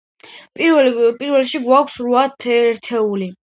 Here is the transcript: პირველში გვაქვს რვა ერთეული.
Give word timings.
პირველში 1.19 1.63
გვაქვს 1.67 2.01
რვა 2.09 2.25
ერთეული. 2.57 3.33